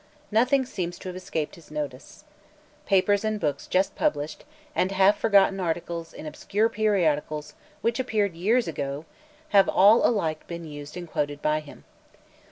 Nothing 0.31 0.65
seems 0.65 0.97
to 0.97 1.09
have 1.09 1.15
escaped 1.15 1.53
his 1.53 1.69
notice. 1.69 2.23
Papers 2.87 3.23
and 3.23 3.39
books 3.39 3.67
just 3.67 3.93
published, 3.93 4.45
and 4.73 4.91
half 4.91 5.15
forgotten 5.19 5.59
articles 5.59 6.11
in 6.11 6.25
obscure 6.25 6.69
periodicals 6.69 7.53
which 7.81 7.99
appeared 7.99 8.33
years 8.33 8.67
ago, 8.67 9.05
have 9.49 9.69
all 9.69 10.03
alike 10.03 10.47
been 10.47 10.65
used 10.65 10.97
and 10.97 11.07
quoted 11.07 11.39
by 11.39 11.59
him. 11.59 11.83